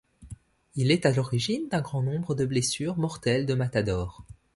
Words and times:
Il 0.73 0.89
est 0.89 1.05
à 1.05 1.11
l'origine 1.11 1.69
d'un 1.69 1.81
grand 1.81 2.01
nombre 2.01 2.33
de 2.33 2.43
blessures 2.47 2.97
mortelles 2.97 3.45
de 3.45 3.53
matadors. 3.53 4.25